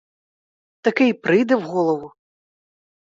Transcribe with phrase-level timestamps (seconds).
[0.81, 2.13] Таке й прийде в голову!